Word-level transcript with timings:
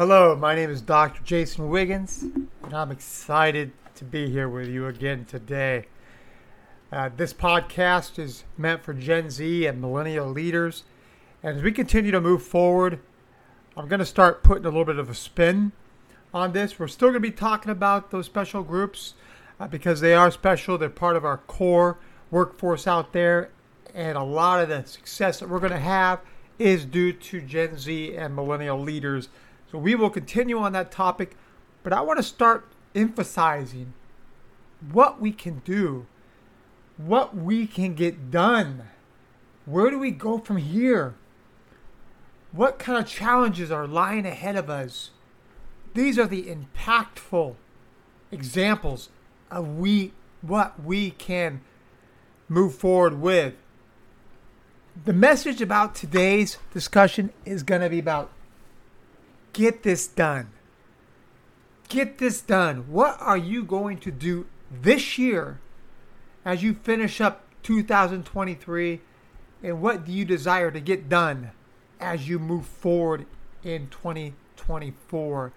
Hello, 0.00 0.34
my 0.34 0.54
name 0.54 0.70
is 0.70 0.80
Dr. 0.80 1.22
Jason 1.24 1.68
Wiggins, 1.68 2.22
and 2.22 2.72
I'm 2.72 2.90
excited 2.90 3.70
to 3.96 4.04
be 4.06 4.30
here 4.30 4.48
with 4.48 4.66
you 4.66 4.86
again 4.86 5.26
today. 5.26 5.88
Uh, 6.90 7.10
this 7.14 7.34
podcast 7.34 8.18
is 8.18 8.44
meant 8.56 8.82
for 8.82 8.94
Gen 8.94 9.28
Z 9.28 9.66
and 9.66 9.78
millennial 9.78 10.26
leaders, 10.26 10.84
and 11.42 11.58
as 11.58 11.62
we 11.62 11.70
continue 11.70 12.10
to 12.12 12.20
move 12.22 12.42
forward, 12.42 12.98
I'm 13.76 13.88
going 13.88 13.98
to 13.98 14.06
start 14.06 14.42
putting 14.42 14.64
a 14.64 14.70
little 14.70 14.86
bit 14.86 14.98
of 14.98 15.10
a 15.10 15.14
spin 15.14 15.72
on 16.32 16.52
this. 16.52 16.78
We're 16.78 16.88
still 16.88 17.08
going 17.08 17.22
to 17.22 17.28
be 17.28 17.30
talking 17.30 17.70
about 17.70 18.10
those 18.10 18.24
special 18.24 18.62
groups 18.62 19.12
uh, 19.60 19.68
because 19.68 20.00
they 20.00 20.14
are 20.14 20.30
special, 20.30 20.78
they're 20.78 20.88
part 20.88 21.16
of 21.16 21.26
our 21.26 21.36
core 21.36 21.98
workforce 22.30 22.86
out 22.86 23.12
there, 23.12 23.50
and 23.94 24.16
a 24.16 24.24
lot 24.24 24.62
of 24.62 24.70
the 24.70 24.82
success 24.84 25.40
that 25.40 25.50
we're 25.50 25.60
going 25.60 25.72
to 25.72 25.78
have 25.78 26.20
is 26.58 26.86
due 26.86 27.12
to 27.12 27.42
Gen 27.42 27.76
Z 27.76 28.16
and 28.16 28.34
millennial 28.34 28.80
leaders. 28.80 29.28
So 29.70 29.78
we 29.78 29.94
will 29.94 30.10
continue 30.10 30.58
on 30.58 30.72
that 30.72 30.90
topic, 30.90 31.36
but 31.82 31.92
I 31.92 32.00
want 32.00 32.18
to 32.18 32.22
start 32.22 32.66
emphasizing 32.94 33.94
what 34.90 35.20
we 35.20 35.32
can 35.32 35.62
do, 35.64 36.06
what 36.96 37.36
we 37.36 37.66
can 37.66 37.94
get 37.94 38.30
done. 38.30 38.88
Where 39.66 39.90
do 39.90 39.98
we 39.98 40.10
go 40.10 40.38
from 40.38 40.56
here? 40.56 41.14
What 42.52 42.78
kind 42.78 42.98
of 42.98 43.06
challenges 43.06 43.70
are 43.70 43.86
lying 43.86 44.26
ahead 44.26 44.56
of 44.56 44.68
us? 44.68 45.10
These 45.94 46.18
are 46.18 46.26
the 46.26 46.44
impactful 46.44 47.54
examples 48.32 49.10
of 49.50 49.76
we 49.78 50.12
what 50.42 50.82
we 50.82 51.10
can 51.10 51.60
move 52.48 52.74
forward 52.74 53.20
with. 53.20 53.54
The 55.04 55.12
message 55.12 55.60
about 55.60 55.94
today's 55.94 56.58
discussion 56.72 57.32
is 57.44 57.62
going 57.62 57.82
to 57.82 57.90
be 57.90 57.98
about 57.98 58.30
get 59.52 59.82
this 59.82 60.06
done. 60.06 60.50
Get 61.88 62.18
this 62.18 62.40
done. 62.40 62.90
What 62.90 63.16
are 63.20 63.36
you 63.36 63.64
going 63.64 63.98
to 63.98 64.10
do 64.10 64.46
this 64.70 65.18
year 65.18 65.60
as 66.44 66.62
you 66.62 66.74
finish 66.74 67.20
up 67.20 67.44
2023 67.62 69.00
and 69.62 69.82
what 69.82 70.04
do 70.04 70.12
you 70.12 70.24
desire 70.24 70.70
to 70.70 70.80
get 70.80 71.08
done 71.08 71.50
as 71.98 72.28
you 72.28 72.38
move 72.38 72.64
forward 72.64 73.26
in 73.62 73.88
2024? 73.88 75.52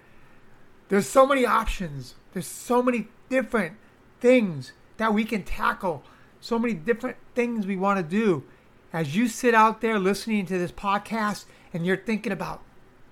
There's 0.88 1.08
so 1.08 1.26
many 1.26 1.46
options. 1.46 2.14
There's 2.32 2.46
so 2.46 2.82
many 2.82 3.08
different 3.28 3.76
things 4.20 4.72
that 4.96 5.14
we 5.14 5.24
can 5.24 5.42
tackle. 5.42 6.02
So 6.40 6.58
many 6.58 6.74
different 6.74 7.16
things 7.34 7.66
we 7.66 7.76
want 7.76 7.98
to 7.98 8.02
do 8.02 8.44
as 8.92 9.16
you 9.16 9.28
sit 9.28 9.54
out 9.54 9.80
there 9.80 9.98
listening 9.98 10.46
to 10.46 10.58
this 10.58 10.70
podcast 10.70 11.46
and 11.72 11.86
you're 11.86 11.96
thinking 11.96 12.32
about 12.32 12.62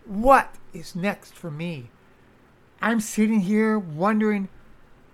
what 0.04 0.54
is 0.72 0.94
next 0.94 1.34
for 1.34 1.50
me, 1.50 1.90
I'm 2.80 3.00
sitting 3.00 3.40
here 3.40 3.78
wondering 3.78 4.48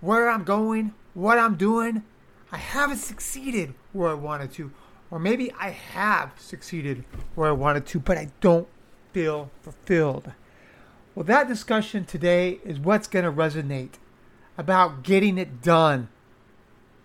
where 0.01 0.29
I'm 0.29 0.43
going, 0.43 0.93
what 1.13 1.37
I'm 1.37 1.55
doing. 1.55 2.03
I 2.51 2.57
haven't 2.57 2.97
succeeded 2.97 3.73
where 3.93 4.09
I 4.09 4.15
wanted 4.15 4.51
to, 4.53 4.71
or 5.11 5.19
maybe 5.19 5.51
I 5.59 5.69
have 5.69 6.33
succeeded 6.39 7.03
where 7.35 7.49
I 7.49 7.53
wanted 7.53 7.85
to, 7.87 7.99
but 7.99 8.17
I 8.17 8.31
don't 8.41 8.67
feel 9.13 9.51
fulfilled. 9.61 10.31
Well, 11.13 11.25
that 11.25 11.47
discussion 11.47 12.05
today 12.05 12.59
is 12.63 12.79
what's 12.79 13.07
going 13.07 13.25
to 13.25 13.31
resonate 13.31 13.95
about 14.57 15.03
getting 15.03 15.37
it 15.37 15.61
done. 15.61 16.09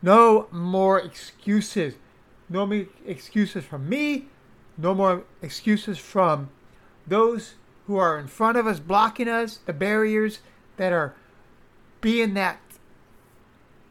No 0.02 0.48
more 0.50 0.98
excuses. 0.98 1.94
No 2.48 2.66
more 2.66 2.86
excuses 3.06 3.64
from 3.64 3.88
me. 3.88 4.28
No 4.76 4.94
more 4.94 5.24
excuses 5.42 5.98
from 5.98 6.50
those 7.06 7.54
who 7.86 7.96
are 7.96 8.18
in 8.18 8.26
front 8.26 8.56
of 8.56 8.66
us, 8.66 8.80
blocking 8.80 9.28
us, 9.28 9.58
the 9.66 9.72
barriers 9.72 10.40
that 10.76 10.92
are 10.92 11.14
being 12.00 12.34
that 12.34 12.60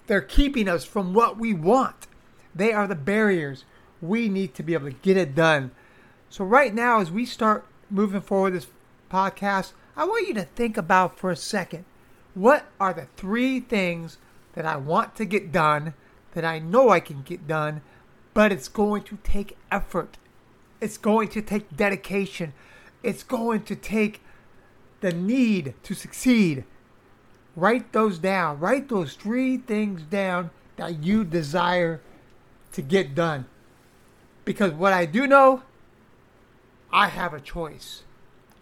they're 0.08 0.22
keeping 0.22 0.68
us 0.68 0.84
from 0.84 1.14
what 1.14 1.38
we 1.38 1.54
want. 1.54 2.08
They 2.54 2.74
are 2.74 2.88
the 2.88 2.96
barriers. 2.96 3.64
We 4.02 4.28
need 4.30 4.54
to 4.56 4.64
be 4.64 4.74
able 4.74 4.92
to 4.92 4.98
get 4.98 5.18
it 5.18 5.34
done. 5.34 5.72
So, 6.30 6.44
right 6.44 6.74
now, 6.74 7.00
as 7.00 7.12
we 7.12 7.26
start 7.26 7.66
moving 7.90 8.22
forward 8.22 8.54
this 8.54 8.68
podcast, 9.09 9.72
I 9.96 10.06
want 10.06 10.28
you 10.28 10.34
to 10.36 10.44
think 10.44 10.78
about 10.78 11.18
for 11.18 11.31
a 11.31 11.36
second 11.36 11.86
what 12.34 12.66
are 12.80 12.94
the 12.94 13.08
three 13.16 13.60
things 13.60 14.18
that 14.54 14.66
I 14.66 14.75
want 14.75 15.16
to 15.16 15.25
get 15.25 15.52
done, 15.52 15.94
that 16.34 16.44
I 16.44 16.60
know 16.60 16.90
I 16.90 17.00
can 17.00 17.22
get 17.22 17.48
done, 17.48 17.81
but 18.34 18.52
it's 18.52 18.68
going 18.68 19.04
to 19.04 19.18
take 19.24 19.58
effort. 19.72 20.18
It's 20.81 20.98
going 20.98 21.30
to 21.30 21.42
take 21.42 21.75
dedication. 21.75 22.54
It's 23.03 23.24
going 23.24 23.64
to 23.64 23.75
take 23.75 24.22
the 25.02 25.12
need 25.12 25.75
to 25.84 25.94
succeed. 25.94 26.64
Write 27.56 27.91
those 27.91 28.18
down. 28.18 28.59
Write 28.59 28.90
those 28.90 29.14
three 29.14 29.58
things 29.58 30.02
down 30.02 30.50
that 30.78 31.03
you 31.03 31.24
desire 31.24 32.02
to 32.72 32.81
get 32.81 33.13
done. 33.13 33.46
Because 34.46 34.72
what 34.72 34.94
I 34.94 35.06
do 35.06 35.28
know, 35.28 35.63
I 36.92 37.08
have 37.08 37.34
a 37.34 37.40
choice. 37.40 38.03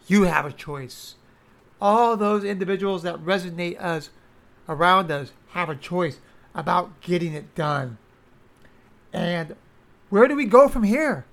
You 0.07 0.23
have 0.23 0.45
a 0.45 0.51
choice. 0.51 1.15
All 1.79 2.17
those 2.17 2.43
individuals 2.43 3.03
that 3.03 3.17
resonate 3.17 3.79
us 3.81 4.09
around 4.67 5.11
us 5.11 5.31
have 5.49 5.69
a 5.69 5.75
choice 5.75 6.19
about 6.53 7.01
getting 7.01 7.33
it 7.33 7.55
done. 7.55 7.97
And 9.13 9.55
where 10.09 10.27
do 10.27 10.35
we 10.35 10.45
go 10.45 10.67
from 10.67 10.83
here? 10.83 11.25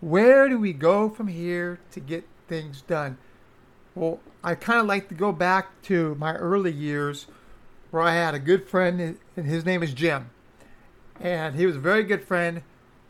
Where 0.00 0.48
do 0.48 0.58
we 0.58 0.72
go 0.72 1.10
from 1.10 1.28
here 1.28 1.78
to 1.90 2.00
get 2.00 2.24
things 2.48 2.82
done? 2.82 3.18
Well, 3.94 4.20
I 4.42 4.54
kind 4.54 4.80
of 4.80 4.86
like 4.86 5.08
to 5.08 5.14
go 5.14 5.30
back 5.30 5.82
to 5.82 6.14
my 6.14 6.34
early 6.34 6.72
years 6.72 7.26
where 7.90 8.02
I 8.02 8.14
had 8.14 8.34
a 8.34 8.38
good 8.38 8.66
friend, 8.66 9.18
and 9.36 9.46
his 9.46 9.66
name 9.66 9.82
is 9.82 9.92
Jim. 9.92 10.30
And 11.20 11.54
he 11.54 11.66
was 11.66 11.76
a 11.76 11.80
very 11.80 12.04
good 12.04 12.24
friend. 12.24 12.62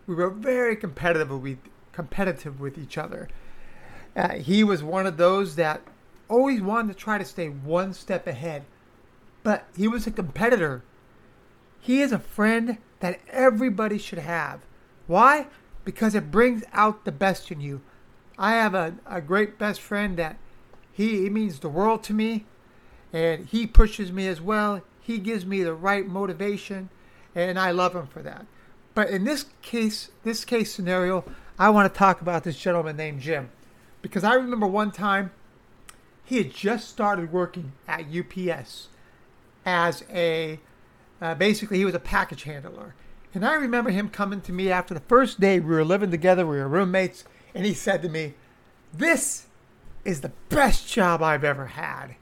We 0.06 0.16
were 0.16 0.30
very 0.30 0.74
competitive 0.74 1.30
with, 1.30 1.58
competitive 1.92 2.58
with 2.58 2.76
each 2.76 2.98
other. 2.98 3.28
Uh, 4.16 4.34
he 4.34 4.64
was 4.64 4.82
one 4.82 5.06
of 5.06 5.16
those 5.16 5.54
that 5.56 5.82
always 6.28 6.60
wanted 6.60 6.92
to 6.92 6.98
try 6.98 7.18
to 7.18 7.24
stay 7.24 7.48
one 7.48 7.94
step 7.94 8.26
ahead. 8.26 8.64
But 9.44 9.66
he 9.76 9.86
was 9.86 10.06
a 10.08 10.10
competitor. 10.10 10.82
He 11.78 12.02
is 12.02 12.10
a 12.10 12.18
friend 12.18 12.78
that 12.98 13.20
everybody 13.30 13.98
should 13.98 14.18
have. 14.18 14.60
Why? 15.06 15.46
Because 15.84 16.14
it 16.14 16.30
brings 16.30 16.62
out 16.72 17.04
the 17.04 17.12
best 17.12 17.50
in 17.50 17.60
you. 17.60 17.80
I 18.38 18.52
have 18.52 18.74
a, 18.74 18.94
a 19.06 19.20
great 19.20 19.58
best 19.58 19.80
friend 19.80 20.16
that 20.16 20.36
he, 20.92 21.22
he 21.22 21.30
means 21.30 21.58
the 21.58 21.68
world 21.68 22.02
to 22.04 22.12
me 22.12 22.46
and 23.12 23.46
he 23.46 23.66
pushes 23.66 24.12
me 24.12 24.26
as 24.26 24.40
well. 24.40 24.82
He 25.00 25.18
gives 25.18 25.44
me 25.44 25.62
the 25.62 25.74
right 25.74 26.06
motivation 26.06 26.90
and 27.34 27.58
I 27.58 27.70
love 27.70 27.94
him 27.94 28.06
for 28.06 28.22
that. 28.22 28.46
But 28.94 29.10
in 29.10 29.24
this 29.24 29.46
case, 29.62 30.10
this 30.24 30.44
case 30.44 30.72
scenario, 30.74 31.24
I 31.58 31.70
want 31.70 31.92
to 31.92 31.98
talk 31.98 32.20
about 32.20 32.44
this 32.44 32.58
gentleman 32.58 32.96
named 32.96 33.20
Jim 33.20 33.50
because 34.02 34.24
I 34.24 34.34
remember 34.34 34.66
one 34.66 34.90
time 34.90 35.32
he 36.24 36.38
had 36.38 36.52
just 36.54 36.88
started 36.88 37.32
working 37.32 37.72
at 37.88 38.04
UPS 38.06 38.88
as 39.66 40.04
a 40.10 40.60
uh, 41.20 41.34
basically 41.34 41.78
he 41.78 41.84
was 41.84 41.94
a 41.94 42.00
package 42.00 42.44
handler 42.44 42.94
and 43.34 43.44
I 43.44 43.54
remember 43.54 43.90
him 43.90 44.08
coming 44.08 44.40
to 44.42 44.52
me 44.52 44.70
after 44.70 44.94
the 44.94 45.00
first 45.00 45.40
day 45.40 45.60
we 45.60 45.74
were 45.74 45.84
living 45.84 46.10
together, 46.10 46.46
we 46.46 46.58
were 46.58 46.68
roommates, 46.68 47.24
and 47.54 47.64
he 47.64 47.74
said 47.74 48.02
to 48.02 48.08
me, 48.08 48.34
This 48.92 49.46
is 50.04 50.20
the 50.20 50.32
best 50.48 50.88
job 50.88 51.22
I've 51.22 51.44
ever 51.44 51.66
had. 51.66 52.16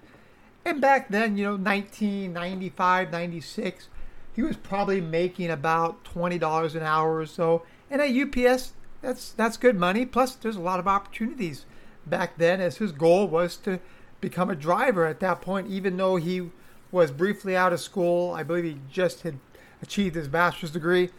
And 0.64 0.80
back 0.80 1.08
then, 1.08 1.38
you 1.38 1.44
know, 1.44 1.56
1995, 1.56 3.10
96, 3.10 3.88
he 4.34 4.42
was 4.42 4.56
probably 4.56 5.00
making 5.00 5.50
about 5.50 6.04
$20 6.04 6.74
an 6.74 6.82
hour 6.82 7.16
or 7.16 7.26
so. 7.26 7.62
And 7.90 8.02
at 8.02 8.14
UPS, 8.14 8.74
that's 9.00 9.32
that's 9.32 9.56
good 9.56 9.76
money. 9.76 10.04
Plus, 10.04 10.34
there's 10.34 10.56
a 10.56 10.60
lot 10.60 10.78
of 10.78 10.86
opportunities 10.86 11.64
back 12.06 12.36
then, 12.36 12.60
as 12.60 12.76
his 12.76 12.92
goal 12.92 13.28
was 13.28 13.56
to 13.58 13.80
become 14.20 14.50
a 14.50 14.56
driver 14.56 15.06
at 15.06 15.20
that 15.20 15.40
point, 15.40 15.68
even 15.68 15.96
though 15.96 16.16
he 16.16 16.50
was 16.90 17.10
briefly 17.10 17.56
out 17.56 17.72
of 17.72 17.80
school. 17.80 18.32
I 18.32 18.42
believe 18.42 18.64
he 18.64 18.78
just 18.90 19.22
had 19.22 19.38
achieved 19.82 20.14
his 20.14 20.28
bachelor's 20.28 20.72
degree. 20.72 21.10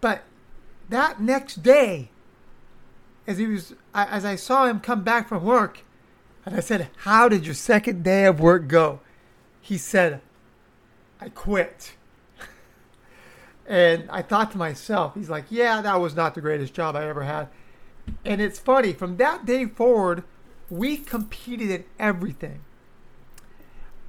But 0.00 0.22
that 0.88 1.20
next 1.20 1.62
day, 1.62 2.10
as 3.26 3.38
he 3.38 3.46
was, 3.46 3.74
as 3.94 4.24
I 4.24 4.36
saw 4.36 4.66
him 4.66 4.80
come 4.80 5.02
back 5.02 5.28
from 5.28 5.42
work, 5.44 5.80
and 6.44 6.54
I 6.54 6.60
said, 6.60 6.90
"How 6.98 7.28
did 7.28 7.44
your 7.44 7.54
second 7.54 8.04
day 8.04 8.24
of 8.24 8.40
work 8.40 8.68
go?" 8.68 9.00
He 9.60 9.78
said, 9.78 10.20
"I 11.20 11.28
quit." 11.30 11.96
and 13.66 14.08
I 14.10 14.22
thought 14.22 14.52
to 14.52 14.58
myself, 14.58 15.14
he's 15.14 15.30
like, 15.30 15.46
"Yeah, 15.50 15.80
that 15.82 16.00
was 16.00 16.14
not 16.14 16.34
the 16.34 16.40
greatest 16.40 16.72
job 16.72 16.94
I 16.94 17.08
ever 17.08 17.24
had." 17.24 17.48
And 18.24 18.40
it's 18.40 18.60
funny, 18.60 18.92
from 18.92 19.16
that 19.16 19.44
day 19.44 19.66
forward, 19.66 20.22
we 20.70 20.96
competed 20.98 21.70
in 21.70 21.84
everything. 21.98 22.60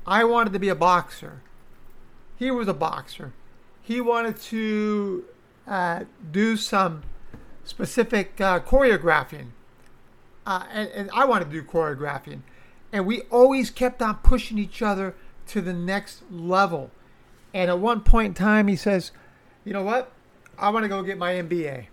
I 0.05 0.23
wanted 0.23 0.53
to 0.53 0.59
be 0.59 0.69
a 0.69 0.75
boxer. 0.75 1.41
He 2.35 2.51
was 2.51 2.67
a 2.67 2.73
boxer 2.73 3.33
he 3.87 4.01
wanted 4.01 4.35
to 4.35 5.23
uh, 5.65 6.03
do 6.29 6.57
some 6.57 7.03
specific 7.63 8.39
uh, 8.41 8.59
choreographing. 8.59 9.51
Uh, 10.45 10.65
and, 10.73 10.89
and, 10.89 11.11
I 11.11 11.23
wanted 11.23 11.45
to 11.45 11.51
do 11.51 11.63
choreographing. 11.63 12.41
And 12.91 13.05
we 13.05 13.21
always 13.31 13.69
kept 13.69 14.01
on 14.01 14.15
pushing 14.15 14.57
each 14.57 14.81
other 14.81 15.15
to 15.47 15.61
the 15.61 15.71
next 15.71 16.23
level. 16.29 16.91
And 17.53 17.69
at 17.69 17.79
one 17.79 18.01
point 18.01 18.27
in 18.27 18.33
time, 18.33 18.67
he 18.67 18.75
says, 18.75 19.11
You 19.63 19.71
know 19.71 19.83
what? 19.83 20.11
I 20.57 20.69
want 20.69 20.83
to 20.83 20.89
go 20.89 21.01
get 21.01 21.17
my 21.17 21.33
MBA. 21.35 21.87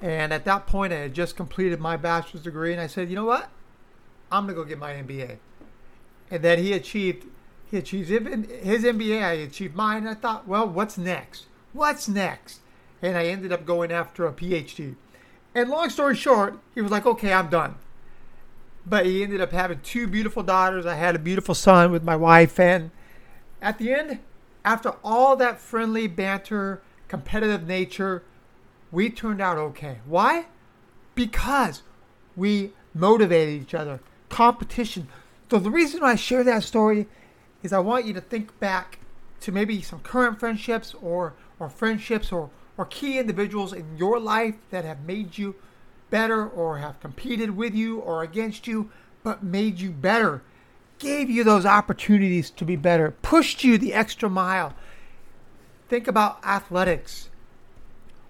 And 0.00 0.32
at 0.32 0.44
that 0.46 0.66
point, 0.66 0.92
I 0.92 0.96
had 0.96 1.14
just 1.14 1.36
completed 1.36 1.78
my 1.78 1.96
bachelor's 1.96 2.42
degree. 2.42 2.72
And 2.72 2.80
I 2.80 2.88
said, 2.88 3.08
You 3.08 3.14
know 3.14 3.24
what? 3.24 3.50
I'm 4.32 4.46
going 4.46 4.56
to 4.56 4.62
go 4.62 4.68
get 4.68 4.80
my 4.80 4.94
MBA. 4.94 5.36
And 6.28 6.42
then 6.42 6.58
he 6.58 6.72
achieved. 6.72 7.26
He 7.72 7.78
achieved 7.78 8.10
his 8.10 8.84
MBA. 8.84 9.22
I 9.22 9.32
achieved 9.32 9.74
mine. 9.74 10.06
I 10.06 10.12
thought, 10.12 10.46
well, 10.46 10.68
what's 10.68 10.98
next? 10.98 11.46
What's 11.72 12.06
next? 12.06 12.60
And 13.00 13.16
I 13.16 13.24
ended 13.24 13.50
up 13.50 13.64
going 13.64 13.90
after 13.90 14.26
a 14.26 14.32
PhD. 14.32 14.94
And 15.54 15.70
long 15.70 15.88
story 15.88 16.14
short, 16.14 16.58
he 16.74 16.82
was 16.82 16.92
like, 16.92 17.06
okay, 17.06 17.32
I'm 17.32 17.48
done. 17.48 17.76
But 18.84 19.06
he 19.06 19.22
ended 19.22 19.40
up 19.40 19.52
having 19.52 19.80
two 19.80 20.06
beautiful 20.06 20.42
daughters. 20.42 20.84
I 20.84 20.96
had 20.96 21.16
a 21.16 21.18
beautiful 21.18 21.54
son 21.54 21.90
with 21.90 22.04
my 22.04 22.14
wife. 22.14 22.60
And 22.60 22.90
at 23.62 23.78
the 23.78 23.94
end, 23.94 24.18
after 24.66 24.96
all 25.02 25.34
that 25.36 25.58
friendly 25.58 26.06
banter, 26.06 26.82
competitive 27.08 27.66
nature, 27.66 28.22
we 28.90 29.08
turned 29.08 29.40
out 29.40 29.56
okay. 29.56 30.00
Why? 30.04 30.44
Because 31.14 31.80
we 32.36 32.74
motivated 32.92 33.62
each 33.62 33.72
other. 33.72 34.00
Competition. 34.28 35.08
So 35.50 35.58
the 35.58 35.70
reason 35.70 36.02
I 36.02 36.16
share 36.16 36.44
that 36.44 36.64
story 36.64 37.06
is 37.62 37.72
I 37.72 37.78
want 37.78 38.04
you 38.04 38.12
to 38.14 38.20
think 38.20 38.58
back 38.60 38.98
to 39.40 39.52
maybe 39.52 39.82
some 39.82 40.00
current 40.00 40.38
friendships 40.38 40.94
or 41.02 41.34
or 41.58 41.68
friendships 41.68 42.32
or 42.32 42.50
or 42.76 42.86
key 42.86 43.18
individuals 43.18 43.72
in 43.72 43.96
your 43.96 44.18
life 44.18 44.56
that 44.70 44.84
have 44.84 45.04
made 45.04 45.36
you 45.38 45.54
better 46.10 46.46
or 46.46 46.78
have 46.78 47.00
competed 47.00 47.56
with 47.56 47.74
you 47.74 47.98
or 47.98 48.22
against 48.22 48.66
you 48.66 48.90
but 49.22 49.42
made 49.42 49.80
you 49.80 49.90
better 49.90 50.42
gave 51.02 51.28
you 51.28 51.42
those 51.42 51.66
opportunities 51.66 52.48
to 52.50 52.64
be 52.64 52.76
better 52.76 53.10
pushed 53.22 53.64
you 53.64 53.76
the 53.76 53.92
extra 53.92 54.30
mile. 54.30 54.74
Think 55.88 56.06
about 56.06 56.38
athletics. 56.44 57.28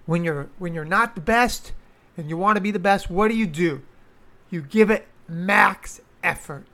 When 0.05 0.23
you're 0.23 0.49
when 0.57 0.73
you're 0.73 0.83
not 0.83 1.15
the 1.15 1.21
best 1.21 1.71
and 2.17 2.29
you 2.29 2.35
want 2.35 2.57
to 2.57 2.61
be 2.61 2.71
the 2.71 2.79
best 2.79 3.09
what 3.09 3.29
do 3.29 3.37
you 3.37 3.47
do? 3.47 3.83
You 4.49 4.61
give 4.61 4.89
it 4.89 5.07
max 5.27 6.01
effort. 6.23 6.65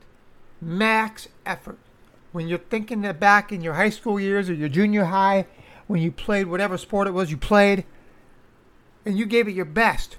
Max 0.61 1.27
effort 1.45 1.77
when 2.31 2.47
you're 2.47 2.59
thinking 2.59 3.01
back 3.13 3.51
in 3.51 3.61
your 3.61 3.73
high 3.73 3.89
school 3.89 4.19
years 4.19 4.49
or 4.49 4.53
your 4.53 4.69
junior 4.69 5.05
high 5.05 5.45
when 5.87 6.01
you 6.01 6.11
played 6.11 6.47
whatever 6.47 6.77
sport 6.77 7.07
it 7.07 7.11
was 7.11 7.31
you 7.31 7.37
played 7.37 7.83
and 9.05 9.17
you 9.17 9.25
gave 9.25 9.47
it 9.47 9.55
your 9.55 9.65
best. 9.65 10.17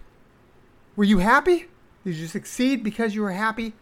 Were 0.96 1.04
you 1.04 1.18
happy? 1.18 1.66
Did 2.04 2.16
you 2.16 2.26
succeed 2.26 2.82
because 2.82 3.14
you 3.14 3.22
were 3.22 3.32
happy? 3.32 3.74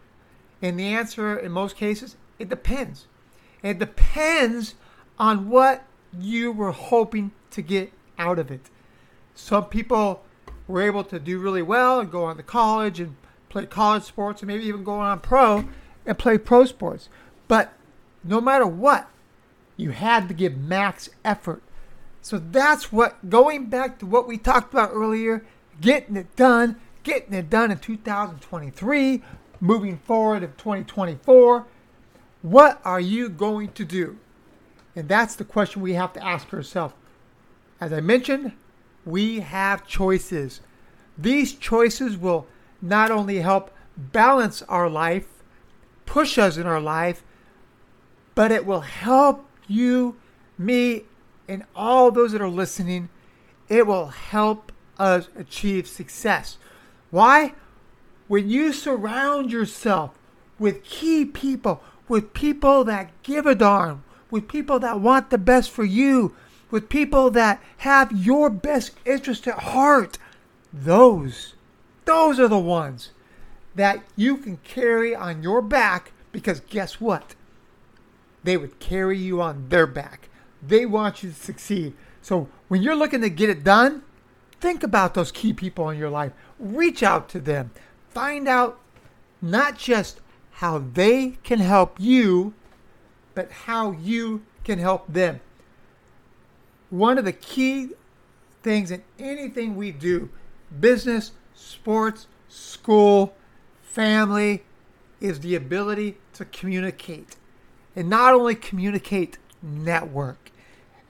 And 0.61 0.79
the 0.79 0.89
answer 0.89 1.39
in 1.39 1.53
most 1.53 1.77
cases, 1.77 2.17
it 2.39 2.49
depends. 2.49 3.07
It 3.63 3.79
depends 3.79 4.75
on 5.19 5.49
what 5.49 5.85
you 6.19 6.53
were 6.53 6.73
hoping 6.73 7.33
to 7.51 7.63
get 7.63 7.93
out 8.19 8.39
of 8.39 8.51
it. 8.51 8.71
Some 9.35 9.67
people 9.67 10.25
were 10.67 10.83
able 10.83 11.05
to 11.05 11.19
do 11.19 11.39
really 11.39 11.63
well 11.63 12.01
and 12.01 12.11
go 12.11 12.25
on 12.25 12.37
to 12.37 12.43
college 12.43 13.01
and 13.01 13.17
play 13.49 13.67
college 13.67 14.03
sports 14.03 14.43
and 14.43 14.49
maybe 14.49 14.65
even 14.65 14.85
go 14.85 14.95
on 14.95 15.21
pro 15.21 15.69
and 16.05 16.19
play 16.19 16.39
pro 16.39 16.67
sports. 16.67 17.09
But 17.47 17.73
no 18.25 18.41
matter 18.41 18.67
what, 18.67 19.09
you 19.77 19.91
had 19.91 20.29
to 20.29 20.35
give 20.35 20.57
max 20.57 21.09
effort 21.25 21.63
so 22.29 22.39
that's 22.39 22.93
what, 22.93 23.31
going 23.31 23.71
back 23.71 23.99
to 24.01 24.07
what 24.07 24.29
we 24.29 24.37
talked 24.37 24.73
about 24.73 24.91
earlier, 24.93 25.45
getting 25.81 26.17
it 26.17 26.35
done, 26.37 26.77
getting 27.03 27.33
it 27.33 27.49
done 27.49 27.71
in 27.71 27.79
2023, 27.79 29.23
moving 29.61 29.99
forward 29.99 30.43
of 30.43 30.57
2024. 30.57 31.67
What 32.43 32.81
are 32.85 33.01
you 33.01 33.29
going 33.29 33.73
to 33.73 33.85
do? 33.85 34.19
And 34.95 35.09
that's 35.09 35.37
the 35.37 35.45
question 35.45 35.81
we 35.81 35.95
have 35.95 36.13
to 36.15 36.23
ask 36.23 36.53
ourselves. 36.53 36.95
As 37.81 37.93
I 37.93 38.01
mentioned, 38.01 38.53
we 39.05 39.41
have 39.41 39.87
choices. 39.87 40.61
These 41.17 41.55
choices 41.55 42.17
will 42.17 42.47
not 42.83 43.11
only 43.11 43.39
help 43.39 43.71
balance 43.97 44.63
our 44.63 44.91
life, 44.91 45.27
push 46.05 46.37
us 46.37 46.57
in 46.57 46.67
our 46.67 46.81
life, 46.81 47.23
but 48.39 48.53
it 48.53 48.65
will 48.65 48.83
help 48.83 49.45
you, 49.67 50.15
me, 50.57 51.03
and 51.49 51.65
all 51.75 52.13
those 52.13 52.31
that 52.31 52.41
are 52.41 52.49
listening, 52.49 53.09
it 53.69 53.85
will 53.85 54.07
help 54.07 54.71
us 54.97 55.27
achieve 55.37 55.89
success. 55.89 56.57
Why? 57.11 57.55
When 58.29 58.49
you 58.49 58.73
surround 58.73 59.51
yourself 59.51 60.17
with 60.57 60.85
key 60.85 61.25
people, 61.25 61.83
with 62.07 62.33
people 62.33 62.85
that 62.85 63.11
give 63.25 63.45
a 63.45 63.57
darn, 63.57 64.05
with 64.31 64.47
people 64.47 64.79
that 64.79 65.01
want 65.01 65.31
the 65.31 65.39
best 65.39 65.69
for 65.73 65.83
you, 65.83 66.37
with 66.71 66.89
people 66.89 67.33
that 67.33 67.61
have 67.79 68.13
your 68.13 68.51
best 68.51 68.93
interest 69.05 69.49
at 69.49 69.59
heart, 69.59 70.17
those, 70.73 71.55
those 72.05 72.39
are 72.39 72.47
the 72.47 72.57
ones 72.57 73.11
that 73.75 74.05
you 74.15 74.37
can 74.37 74.59
carry 74.59 75.13
on 75.13 75.43
your 75.43 75.61
back 75.61 76.13
because 76.31 76.61
guess 76.61 77.01
what? 77.01 77.35
They 78.45 78.57
would 78.57 78.79
carry 78.79 79.19
you 79.19 79.41
on 79.41 79.69
their 79.69 79.87
back. 79.87 80.29
They 80.63 80.87
want 80.87 81.23
you 81.23 81.31
to 81.31 81.37
succeed. 81.37 81.95
So 82.23 82.49
when 82.69 82.83
you're 82.83 82.97
looking 82.97 83.21
to 83.21 83.31
get 83.31 83.51
it 83.51 83.65
done, 83.65 84.03
think 84.61 84.83
about 84.83 85.15
those 85.15 85.33
key 85.33 85.53
people 85.53 85.89
in 85.91 85.99
your 85.99 86.11
life. 86.11 86.33
Reach 86.59 87.03
out 87.03 87.29
to 87.31 87.41
them. 87.41 87.71
Find 88.11 88.49
out 88.49 88.81
not 89.41 89.79
just 89.79 90.21
how 90.53 90.79
they 90.79 91.39
can 91.43 91.61
help 91.61 91.97
you, 92.01 92.55
but 93.35 93.51
how 93.51 93.93
you 93.93 94.43
can 94.65 94.79
help 94.79 95.07
them. 95.13 95.41
One 96.91 97.19
of 97.19 97.25
the 97.25 97.33
key 97.33 97.91
things 98.63 98.91
in 98.91 99.03
anything 99.19 99.77
we 99.77 99.93
do 99.93 100.31
business, 100.81 101.33
sports, 101.55 102.27
school, 102.49 103.35
family 103.83 104.65
is 105.21 105.41
the 105.41 105.55
ability 105.55 106.19
to 106.35 106.45
communicate. 106.45 107.37
And 107.99 108.09
not 108.09 108.33
only 108.33 108.55
communicate, 108.55 109.39
network. 109.61 110.53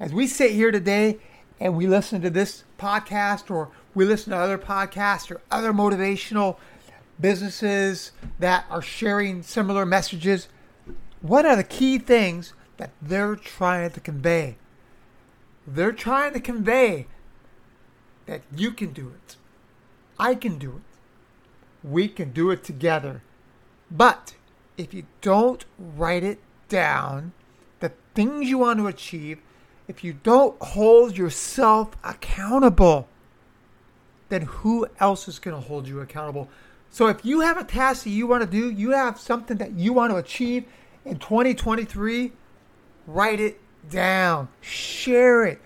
As 0.00 0.14
we 0.14 0.26
sit 0.26 0.52
here 0.52 0.70
today 0.70 1.18
and 1.60 1.76
we 1.76 1.86
listen 1.86 2.22
to 2.22 2.30
this 2.30 2.64
podcast 2.78 3.50
or 3.50 3.68
we 3.94 4.06
listen 4.06 4.30
to 4.30 4.38
other 4.38 4.56
podcasts 4.56 5.30
or 5.30 5.42
other 5.50 5.74
motivational 5.74 6.56
businesses 7.20 8.12
that 8.38 8.64
are 8.70 8.80
sharing 8.80 9.42
similar 9.42 9.84
messages, 9.84 10.48
what 11.20 11.44
are 11.44 11.56
the 11.56 11.62
key 11.62 11.98
things 11.98 12.54
that 12.78 12.92
they're 13.02 13.36
trying 13.36 13.90
to 13.90 14.00
convey? 14.00 14.56
They're 15.66 15.92
trying 15.92 16.32
to 16.32 16.40
convey 16.40 17.06
that 18.24 18.40
you 18.56 18.72
can 18.72 18.94
do 18.94 19.08
it. 19.10 19.36
I 20.18 20.34
can 20.34 20.56
do 20.56 20.76
it. 20.76 21.86
We 21.86 22.08
can 22.08 22.32
do 22.32 22.50
it 22.50 22.64
together. 22.64 23.20
But 23.90 24.36
if 24.78 24.94
you 24.94 25.04
don't 25.20 25.66
write 25.78 26.24
it 26.24 26.38
down, 26.68 27.32
the 27.80 27.92
things 28.14 28.48
you 28.48 28.58
want 28.58 28.78
to 28.78 28.86
achieve, 28.86 29.40
if 29.86 30.04
you 30.04 30.12
don't 30.12 30.60
hold 30.62 31.16
yourself 31.16 31.96
accountable, 32.04 33.08
then 34.28 34.42
who 34.42 34.86
else 35.00 35.28
is 35.28 35.38
going 35.38 35.60
to 35.60 35.68
hold 35.68 35.88
you 35.88 36.00
accountable? 36.00 36.48
So 36.90 37.08
if 37.08 37.24
you 37.24 37.40
have 37.40 37.56
a 37.56 37.64
task 37.64 38.04
that 38.04 38.10
you 38.10 38.26
want 38.26 38.42
to 38.42 38.50
do, 38.50 38.70
you 38.70 38.90
have 38.90 39.18
something 39.18 39.56
that 39.58 39.72
you 39.72 39.92
want 39.92 40.12
to 40.12 40.16
achieve 40.16 40.64
in 41.04 41.18
2023, 41.18 42.32
write 43.06 43.40
it 43.40 43.60
down, 43.88 44.48
share 44.60 45.44
it, 45.44 45.60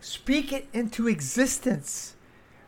speak 0.00 0.52
it 0.52 0.68
into 0.72 1.08
existence. 1.08 2.14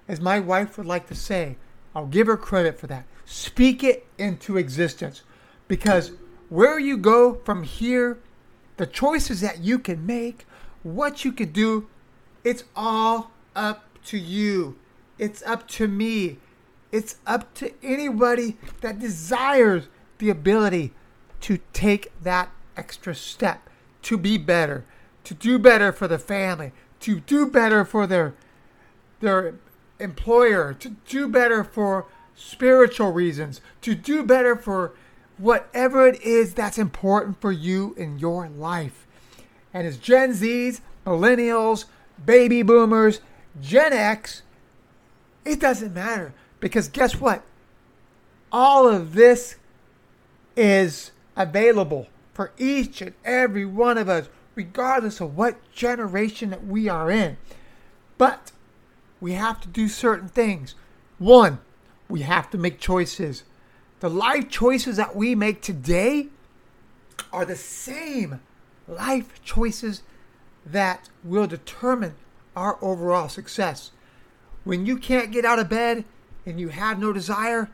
As 0.07 0.21
my 0.21 0.41
wife 0.41 0.77
would 0.77 0.87
like 0.87 1.07
to 1.09 1.15
say, 1.15 1.57
I'll 1.95 2.07
give 2.07 2.27
her 2.27 2.37
credit 2.37 2.79
for 2.79 2.87
that. 2.89 3.05
Speak 3.25 3.83
it 3.83 4.07
into 4.19 4.57
existence 4.57 5.23
because 5.69 6.13
where 6.55 6.79
you 6.79 6.97
go 6.97 7.35
from 7.45 7.65
here 7.65 8.17
the 8.77 8.87
choices 8.87 9.41
that 9.41 9.59
you 9.59 9.77
can 9.77 10.07
make, 10.07 10.47
what 10.85 11.25
you 11.25 11.33
can 11.33 11.51
do, 11.51 11.89
it's 12.45 12.63
all 12.77 13.33
up 13.57 13.89
to 14.05 14.17
you. 14.17 14.77
It's 15.19 15.43
up 15.43 15.67
to 15.69 15.89
me. 15.89 16.39
It's 16.93 17.17
up 17.27 17.55
to 17.55 17.73
anybody 17.83 18.57
that 18.83 19.01
desires 19.01 19.89
the 20.19 20.31
ability 20.31 20.93
to 21.41 21.59
take 21.73 22.13
that 22.23 22.51
extra 22.77 23.17
step, 23.17 23.69
to 24.03 24.17
be 24.17 24.39
better, 24.39 24.85
to 25.25 25.35
do 25.35 25.59
better 25.59 25.91
for 25.91 26.07
the 26.07 26.21
family, 26.21 26.71
to 27.01 27.19
do 27.19 27.47
better 27.47 27.85
for 27.85 28.07
their 28.07 28.35
their 29.19 29.55
employer, 29.99 30.73
to 30.75 30.91
do 31.09 31.27
better 31.27 31.65
for 31.65 32.07
spiritual 32.37 33.11
reasons, 33.11 33.61
to 33.81 33.97
do 33.97 34.23
better 34.23 34.55
for 34.55 34.93
whatever 35.39 36.07
it 36.07 36.21
is 36.23 36.55
that's 36.55 36.79
important 36.79 37.41
for 37.41 37.53
you 37.53 37.95
in 37.97 38.19
your 38.19 38.49
life. 38.49 39.07
And 39.73 39.87
as 39.87 39.99
Gen 39.99 40.33
Zs, 40.33 40.81
millennials, 41.05 41.87
baby 42.25 42.63
boomers, 42.63 43.21
Gen 43.61 43.93
X, 43.93 44.43
it 45.45 45.61
doesn't 45.61 45.95
matter 45.95 46.33
because 46.61 46.89
guess 46.89 47.21
what? 47.21 47.43
All 48.53 48.89
of 48.89 49.15
this 49.15 49.57
is 50.57 51.11
available 51.37 52.07
for 52.33 52.53
each 52.57 53.03
and 53.03 53.15
every 53.25 53.65
one 53.65 53.99
of 53.99 54.09
us, 54.09 54.29
regardless 54.55 55.21
of 55.21 55.37
what 55.37 55.57
generation 55.73 56.51
that 56.51 56.67
we 56.67 56.89
are 56.89 57.11
in. 57.11 57.37
But 58.17 58.53
we 59.21 59.33
have 59.33 59.61
to 59.63 59.69
do 59.69 59.89
certain 59.89 60.29
things. 60.29 60.75
One, 61.19 61.59
we 62.09 62.21
have 62.21 62.51
to 62.51 62.59
make 62.59 62.79
choices. 62.79 63.45
The 64.05 64.11
life 64.11 64.51
choices 64.51 64.99
that 64.99 65.17
we 65.17 65.35
make 65.35 65.63
today 65.63 66.29
are 67.33 67.47
the 67.47 67.57
same 67.57 68.43
life 68.87 69.43
choices 69.43 70.03
that 70.67 71.09
will 71.25 71.47
determine 71.47 72.15
our 72.55 72.77
overall 72.83 73.31
success. 73.31 73.93
When 74.63 74.85
you 74.85 74.99
can't 74.99 75.33
get 75.33 75.47
out 75.47 75.59
of 75.59 75.71
bed 75.71 76.05
and 76.45 76.61
you 76.61 76.69
have 76.69 76.99
no 76.99 77.15
desire, 77.15 77.71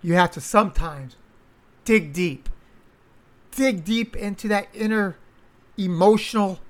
you 0.00 0.14
have 0.14 0.30
to 0.30 0.40
sometimes 0.40 1.16
dig 1.84 2.14
deep. 2.14 2.48
Dig 3.50 3.84
deep 3.84 4.16
into 4.16 4.48
that 4.48 4.68
inner 4.72 5.18
emotional 5.76 6.60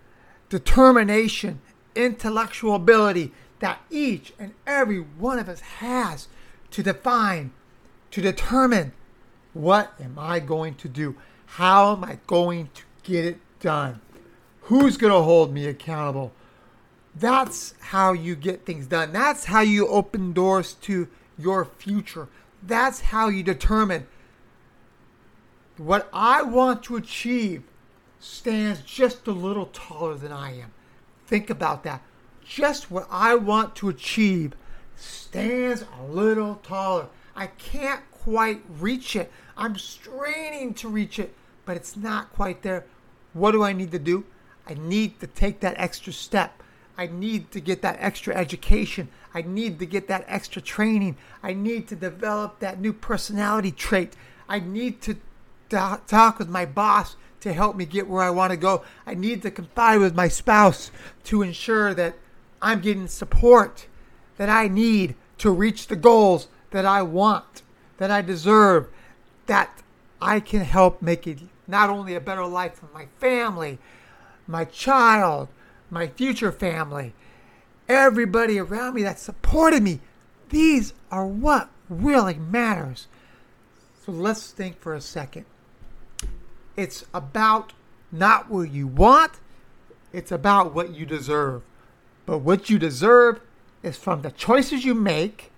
determination, 0.48 1.60
intellectual 1.94 2.74
ability 2.74 3.30
that 3.60 3.82
each 3.88 4.32
and 4.36 4.52
every 4.66 4.98
one 4.98 5.38
of 5.38 5.48
us 5.48 5.60
has 5.60 6.26
to 6.72 6.82
define, 6.82 7.52
to 8.10 8.20
determine 8.20 8.92
what 9.52 9.92
am 10.00 10.18
I 10.18 10.40
going 10.40 10.74
to 10.76 10.88
do? 10.88 11.16
How 11.46 11.92
am 11.92 12.04
I 12.04 12.18
going 12.26 12.70
to 12.74 12.82
get 13.02 13.24
it 13.24 13.38
done? 13.60 14.00
Who's 14.62 14.96
going 14.96 15.12
to 15.12 15.22
hold 15.22 15.52
me 15.52 15.66
accountable? 15.66 16.32
That's 17.14 17.74
how 17.80 18.12
you 18.12 18.36
get 18.36 18.64
things 18.64 18.86
done. 18.86 19.12
That's 19.12 19.46
how 19.46 19.60
you 19.60 19.88
open 19.88 20.32
doors 20.32 20.74
to 20.82 21.08
your 21.36 21.64
future. 21.64 22.28
That's 22.62 23.00
how 23.00 23.28
you 23.28 23.42
determine 23.42 24.06
what 25.76 26.08
I 26.12 26.42
want 26.42 26.82
to 26.84 26.96
achieve 26.96 27.62
stands 28.20 28.82
just 28.82 29.26
a 29.26 29.32
little 29.32 29.66
taller 29.66 30.14
than 30.14 30.30
I 30.30 30.58
am. 30.60 30.72
Think 31.26 31.48
about 31.48 31.84
that. 31.84 32.02
Just 32.44 32.90
what 32.90 33.06
I 33.10 33.34
want 33.34 33.74
to 33.76 33.88
achieve 33.88 34.54
stands 34.94 35.84
a 35.98 36.04
little 36.04 36.56
taller. 36.56 37.06
I 37.40 37.46
can't 37.46 38.02
quite 38.12 38.60
reach 38.68 39.16
it. 39.16 39.32
I'm 39.56 39.78
straining 39.78 40.74
to 40.74 40.90
reach 40.90 41.18
it, 41.18 41.34
but 41.64 41.74
it's 41.74 41.96
not 41.96 42.30
quite 42.34 42.60
there. 42.60 42.84
What 43.32 43.52
do 43.52 43.64
I 43.64 43.72
need 43.72 43.92
to 43.92 43.98
do? 43.98 44.26
I 44.66 44.74
need 44.74 45.18
to 45.20 45.26
take 45.26 45.60
that 45.60 45.74
extra 45.78 46.12
step. 46.12 46.62
I 46.98 47.06
need 47.06 47.50
to 47.52 47.60
get 47.60 47.80
that 47.80 47.96
extra 47.98 48.36
education. 48.36 49.08
I 49.32 49.40
need 49.40 49.78
to 49.78 49.86
get 49.86 50.06
that 50.08 50.26
extra 50.28 50.60
training. 50.60 51.16
I 51.42 51.54
need 51.54 51.88
to 51.88 51.96
develop 51.96 52.58
that 52.58 52.78
new 52.78 52.92
personality 52.92 53.72
trait. 53.72 54.16
I 54.46 54.60
need 54.60 55.00
to 55.00 55.16
talk 55.70 56.38
with 56.38 56.50
my 56.50 56.66
boss 56.66 57.16
to 57.40 57.54
help 57.54 57.74
me 57.74 57.86
get 57.86 58.06
where 58.06 58.22
I 58.22 58.28
want 58.28 58.50
to 58.50 58.58
go. 58.58 58.84
I 59.06 59.14
need 59.14 59.40
to 59.42 59.50
confide 59.50 60.00
with 60.00 60.14
my 60.14 60.28
spouse 60.28 60.90
to 61.24 61.40
ensure 61.40 61.94
that 61.94 62.16
I'm 62.60 62.82
getting 62.82 63.08
support 63.08 63.86
that 64.36 64.50
I 64.50 64.68
need 64.68 65.14
to 65.38 65.50
reach 65.50 65.86
the 65.86 65.96
goals 65.96 66.48
that 66.70 66.86
I 66.86 67.02
want, 67.02 67.62
that 67.98 68.10
I 68.10 68.22
deserve, 68.22 68.88
that 69.46 69.82
I 70.20 70.40
can 70.40 70.60
help 70.60 71.02
make 71.02 71.26
it 71.26 71.40
not 71.66 71.90
only 71.90 72.14
a 72.14 72.20
better 72.20 72.46
life 72.46 72.74
for 72.74 72.88
my 72.92 73.06
family, 73.18 73.78
my 74.46 74.64
child, 74.64 75.48
my 75.90 76.08
future 76.08 76.52
family, 76.52 77.14
everybody 77.88 78.58
around 78.58 78.94
me 78.94 79.02
that 79.02 79.18
supported 79.18 79.82
me. 79.82 80.00
These 80.48 80.92
are 81.10 81.26
what 81.26 81.70
really 81.88 82.34
matters. 82.34 83.08
So 84.04 84.12
let's 84.12 84.50
think 84.50 84.80
for 84.80 84.94
a 84.94 85.00
second. 85.00 85.46
It's 86.76 87.04
about 87.12 87.72
not 88.10 88.50
what 88.50 88.70
you 88.70 88.86
want, 88.86 89.32
it's 90.12 90.32
about 90.32 90.74
what 90.74 90.94
you 90.94 91.06
deserve. 91.06 91.62
But 92.26 92.38
what 92.38 92.70
you 92.70 92.78
deserve 92.78 93.40
is 93.82 93.96
from 93.96 94.22
the 94.22 94.30
choices 94.30 94.84
you 94.84 94.94
make 94.94 95.50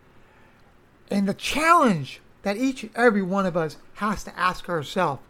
and 1.10 1.28
the 1.28 1.34
challenge 1.34 2.20
that 2.42 2.56
each 2.56 2.82
and 2.82 2.92
every 2.96 3.22
one 3.22 3.46
of 3.46 3.56
us 3.56 3.76
has 3.94 4.24
to 4.24 4.38
ask 4.38 4.68
ourselves 4.68 5.22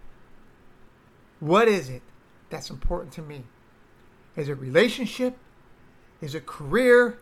what 1.40 1.66
is 1.66 1.88
it 1.88 2.02
that's 2.50 2.70
important 2.70 3.12
to 3.14 3.22
me? 3.22 3.42
Is 4.36 4.48
it 4.48 4.54
relationship? 4.54 5.36
Is 6.20 6.36
it 6.36 6.46
career? 6.46 7.18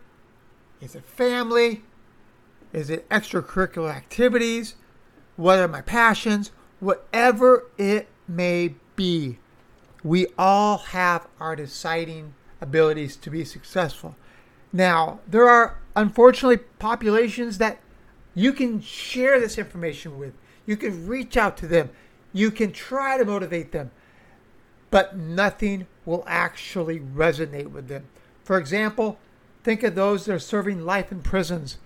Is 0.79 0.93
it 0.93 1.03
family? 1.03 1.81
Is 2.71 2.89
it 2.89 3.09
extracurricular 3.09 3.93
activities? 3.93 4.75
What 5.37 5.57
are 5.57 5.67
my 5.67 5.81
passions? 5.81 6.51
Whatever 6.79 7.65
it 7.77 8.07
may 8.27 8.75
be, 8.95 9.39
we 10.03 10.27
all 10.37 10.77
have 10.77 11.27
our 11.39 11.55
deciding 11.55 12.33
abilities 12.61 13.15
to 13.17 13.29
be 13.29 13.43
successful. 13.43 14.15
Now, 14.71 15.19
there 15.27 15.49
are 15.49 15.79
unfortunately 15.95 16.57
populations 16.57 17.57
that 17.57 17.79
you 18.33 18.53
can 18.53 18.81
share 18.81 19.39
this 19.39 19.57
information 19.57 20.17
with. 20.17 20.33
You 20.65 20.77
can 20.77 21.07
reach 21.07 21.37
out 21.37 21.57
to 21.57 21.67
them. 21.67 21.89
You 22.33 22.51
can 22.51 22.71
try 22.71 23.17
to 23.17 23.25
motivate 23.25 23.71
them, 23.71 23.91
but 24.89 25.17
nothing 25.17 25.87
will 26.05 26.23
actually 26.27 26.99
resonate 26.99 27.71
with 27.71 27.87
them. 27.87 28.05
For 28.43 28.57
example, 28.57 29.19
think 29.63 29.83
of 29.83 29.95
those 29.95 30.25
that 30.25 30.33
are 30.33 30.39
serving 30.39 30.85
life 30.85 31.11
in 31.11 31.21
prisons. 31.21 31.77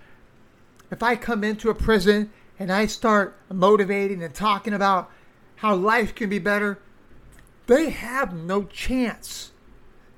If 0.90 1.02
I 1.02 1.16
come 1.16 1.42
into 1.42 1.68
a 1.68 1.74
prison 1.74 2.30
and 2.58 2.70
I 2.70 2.86
start 2.86 3.36
motivating 3.52 4.22
and 4.22 4.32
talking 4.32 4.72
about 4.72 5.10
how 5.56 5.74
life 5.74 6.14
can 6.14 6.30
be 6.30 6.38
better, 6.38 6.78
they 7.66 7.90
have 7.90 8.32
no 8.32 8.64
chance 8.64 9.50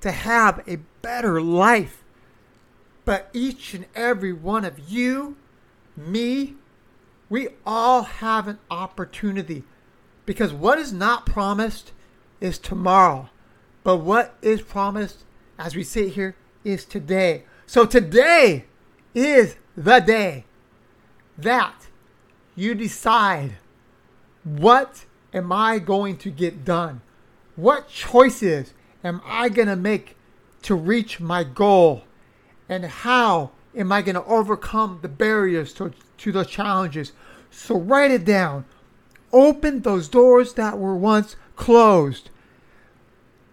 to 0.03 0.11
have 0.11 0.63
a 0.69 0.77
better 1.01 1.41
life. 1.41 2.05
But 3.05 3.31
each 3.33 3.73
and 3.73 3.87
every 3.95 4.33
one 4.33 4.65
of 4.67 4.91
you, 4.91 5.37
me, 5.99 6.55
we 7.29 7.49
all 7.67 8.03
have 8.03 8.49
an 8.49 8.59
opportunity. 8.71 9.65
Because 10.25 10.53
what 10.53 10.79
is 10.79 10.93
not 10.93 11.27
promised 11.27 11.93
is 12.41 12.59
tomorrow. 12.59 13.29
But 13.83 13.99
what 13.99 14.35
is 14.43 14.63
promised 14.63 15.25
as 15.59 15.75
we 15.75 15.83
sit 15.83 16.11
here 16.13 16.37
is 16.65 16.85
today. 16.85 17.45
So 17.67 17.85
today 17.85 18.67
is 19.15 19.57
the 19.77 20.01
day 20.01 20.45
that 21.37 21.87
you 22.55 22.75
decide 22.75 23.57
what 24.45 25.05
am 25.33 25.53
I 25.53 25.79
going 25.79 26.17
to 26.19 26.31
get 26.31 26.65
done? 26.65 27.01
What 27.57 27.89
choices 27.89 28.73
am 29.05 29.21
I 29.25 29.49
going 29.49 29.69
to 29.69 29.77
make 29.77 30.17
to 30.63 30.75
reach 30.75 31.21
my 31.21 31.45
goal? 31.45 32.05
And 32.69 32.85
how 32.85 33.53
am 33.79 33.93
I 33.93 34.03
going 34.03 34.17
to 34.17 34.25
overcome 34.25 34.99
the 35.01 35.09
barriers 35.09 35.73
to, 35.75 35.93
to 36.19 36.33
the 36.33 36.45
challenges? 36.45 37.13
So 37.51 37.79
write 37.79 38.11
it 38.11 38.25
down. 38.25 38.65
Open 39.33 39.81
those 39.81 40.09
doors 40.09 40.55
that 40.55 40.79
were 40.79 40.97
once 40.97 41.37
closed. 41.57 42.31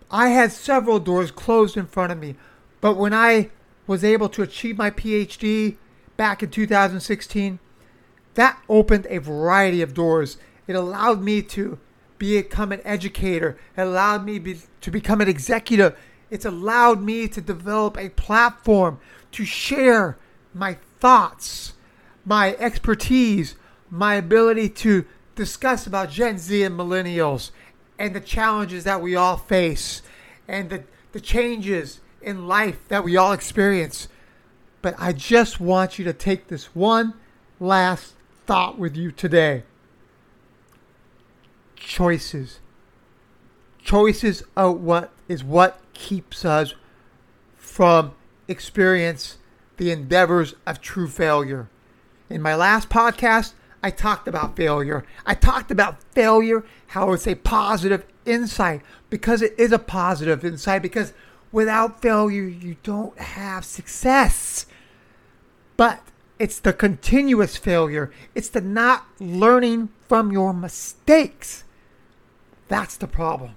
I 0.10 0.30
had 0.30 0.52
several 0.52 1.00
doors 1.00 1.32
closed 1.32 1.78
in 1.78 1.88
front 1.88 2.12
of 2.12 2.20
me, 2.20 2.36
but 2.82 2.96
when 2.96 3.14
I 3.14 3.50
was 3.88 4.04
able 4.04 4.30
to 4.30 4.42
achieve 4.42 4.78
my 4.78 4.90
PhD 4.90 5.76
back 6.18 6.42
in 6.42 6.50
2016, 6.50 7.60
that 8.36 8.62
opened 8.68 9.08
a 9.10 9.18
variety 9.20 9.82
of 9.82 9.94
doors. 9.94 10.38
It 10.68 10.76
allowed 10.76 11.22
me 11.22 11.42
to 11.44 11.80
become 12.18 12.72
an 12.72 12.82
educator. 12.84 13.58
It 13.78 13.82
allowed 13.82 14.26
me 14.26 14.40
be, 14.40 14.60
to 14.82 14.92
become 14.92 15.22
an 15.22 15.28
executive. 15.28 15.98
It's 16.36 16.44
allowed 16.44 17.02
me 17.02 17.30
to 17.30 17.40
develop 17.40 17.98
a 17.98 18.10
platform 18.10 19.00
to 19.32 19.46
share 19.46 20.18
my 20.54 20.78
thoughts, 21.00 21.72
my 22.26 22.58
expertise, 22.58 23.56
my 23.90 24.16
ability 24.16 24.68
to 24.68 25.06
discuss 25.36 25.88
about 25.88 26.10
Gen 26.10 26.38
Z 26.38 26.62
and 26.62 26.78
millennials 26.78 27.52
and 27.98 28.14
the 28.14 28.20
challenges 28.20 28.84
that 28.84 29.02
we 29.02 29.16
all 29.16 29.38
face 29.38 30.02
and 30.46 30.70
the, 30.70 30.84
the 31.14 31.22
changes 31.22 32.02
in 32.22 32.50
life 32.50 32.86
that 32.90 33.06
we 33.06 33.16
all 33.16 33.32
experience. 33.32 34.10
But 34.82 34.94
I 34.98 35.14
just 35.14 35.62
want 35.62 35.98
you 35.98 36.04
to 36.04 36.12
take 36.12 36.50
this 36.50 36.76
one 36.76 37.14
last 37.62 38.14
thought 38.46 38.78
with 38.78 38.98
you 38.98 39.14
today 39.14 39.64
choices. 41.78 42.60
Choices 43.82 44.44
are 44.58 44.74
what 44.74 45.15
is 45.28 45.44
what 45.44 45.80
keeps 45.94 46.46
us 46.46 46.74
from 47.56 48.14
experience 48.48 49.38
the 49.78 49.92
endeavors 49.92 50.56
of 50.66 50.82
true 50.82 51.08
failure. 51.08 51.68
In 52.30 52.42
my 52.42 52.56
last 52.56 52.90
podcast, 52.90 53.54
I 53.84 53.92
talked 53.92 54.28
about 54.28 54.56
failure. 54.56 55.06
I 55.26 55.36
talked 55.36 55.70
about 55.70 56.02
failure, 56.14 56.64
how 56.88 57.12
it's 57.14 57.28
a 57.28 57.36
positive 57.36 58.06
insight 58.26 58.82
because 59.10 59.42
it 59.42 59.54
is 59.58 59.72
a 59.72 59.80
positive 59.80 60.44
insight 60.44 60.82
because 60.82 61.14
without 61.52 62.02
failure 62.02 62.44
you 62.48 62.78
don't 62.84 63.18
have 63.20 63.64
success. 63.66 64.66
But 65.78 66.02
It's 66.38 66.60
the 66.60 66.74
continuous 66.74 67.56
failure. 67.56 68.12
It's 68.34 68.50
the 68.50 68.60
not 68.60 69.06
learning 69.20 69.90
from 70.08 70.32
your 70.32 70.54
mistakes. 70.54 71.64
That's 72.68 72.98
the 72.98 73.08
problem. 73.08 73.56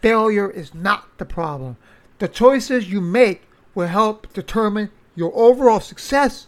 Failure 0.00 0.50
is 0.50 0.74
not 0.74 1.18
the 1.18 1.24
problem. 1.24 1.76
The 2.18 2.28
choices 2.28 2.90
you 2.90 3.00
make 3.00 3.42
will 3.74 3.86
help 3.86 4.32
determine 4.32 4.90
your 5.14 5.32
overall 5.34 5.80
success 5.80 6.46